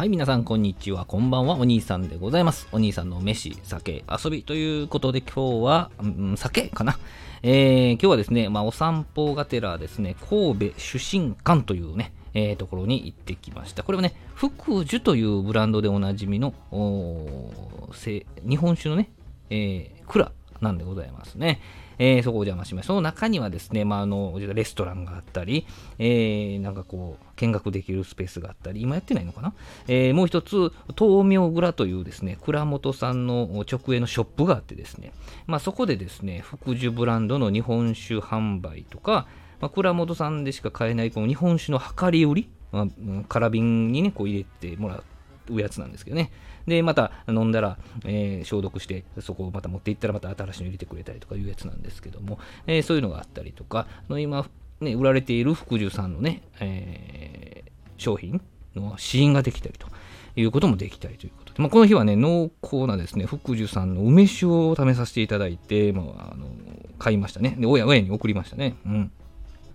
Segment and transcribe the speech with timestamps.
[0.00, 1.04] はい、皆さん、こんにちは。
[1.04, 1.56] こんばんは。
[1.56, 2.66] お兄さんでございます。
[2.72, 6.98] お兄さんの飯、酒、遊びということで、今日は、うん、酒かな。
[7.42, 13.82] えー、今日はですね、まあ、お散歩がてらですね、神戸出身館というね、えー、ところに行ってきました。
[13.82, 16.54] これはね、福寿というブランドでおなじみの、
[17.92, 19.10] 日本酒のね、
[19.50, 21.60] えー、蔵なんでございますね。
[21.98, 22.88] えー、そこお邪魔しました。
[22.88, 25.66] その中にはですね、まあ、あの、レストランがあったり、
[25.98, 29.52] えー、なんかこう、見学できるスペースがあったり、今やってないのかな、
[29.86, 35.12] えー、もう一つ、東明蔵というですね、蔵元さんの直営のショップがあってですね、
[35.46, 39.26] まあ、そこでですね、福寿ブランドの日本酒販売とか、
[39.60, 42.86] まあ、蔵元さんでしか買えないこの日本酒の量り売り、まあ、
[43.28, 45.04] 空瓶にね、こう入れてもらって
[45.50, 46.30] うやつなんですけどね。
[46.66, 54.46] で、また飲んだら、えー、消毒して、そこをまた持っていったらまた新しいの入れてくれたりとかいうやつなんですけども、えー、そういうのがあったりとかの、今、
[54.80, 58.40] ね、売られている福寿さんのね、えー、商品
[58.74, 59.88] の試飲ができたりと
[60.36, 66.46] いうこともできたりということで、まあ、この日はね、濃厚なですね、福寿さんの梅酒を試させていただいて、まあ、あの
[66.98, 67.56] 買いましたね。
[67.58, 68.76] で、親、親に送りましたね。
[68.86, 69.12] うん。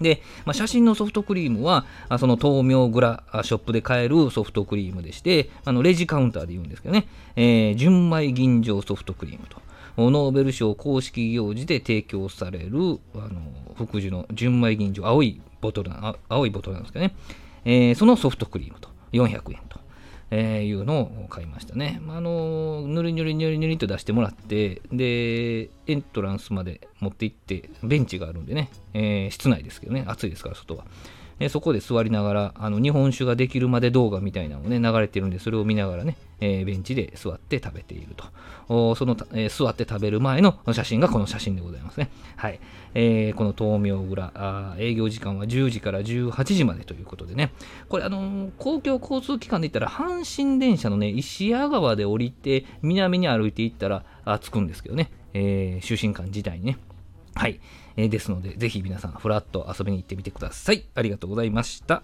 [0.00, 1.86] で、まあ、写真のソフトクリームは、
[2.18, 9.60] その豆苗グラショップで買えるソフトクリームでして、あのレジカウンターで言うんですけどね、えー、純米吟醸ソフトクリームと。
[9.96, 17.16] ノーベル賞公式行事で提供される、あの、福寿の純米吟醸、青いボトルな、青いボトルなんですけどね、
[17.64, 19.67] えー、そのソフトクリームと、400円。
[20.30, 22.00] えー、いうのを買いましたね。
[22.04, 30.84] まあ、あのぬりぬりぬりぬりと出してもらって、で、エントランスまで持って行って、ベンチがあるんでね、えー、室内ですけどね、暑いですから、外は。
[31.38, 38.24] でそこで座りながら、あの日本酒ができるまで動画みたいなのをね、流れてるんで、それを見ながらね、えー、ベンチで座って食べていると。
[38.96, 42.10] その、えー、座って食べる前の写真がこの写真でございますね。
[42.36, 42.60] はい。
[42.94, 47.52] えー、この豆苗蔵あ、営業時間は10時から18時までということでね、
[47.88, 56.78] これ、あの、公共交通機関で言ったら、阪神電車のね、石屋川で降りて、南に歩いていったら、あ着くんですけどね、えー、就寝館自体にね。
[57.38, 57.60] はい。
[57.96, 60.88] えー、ですので、ぜひ皆さん、ふらっと遊びに行ってみてください。
[60.96, 62.02] ありがとうございました。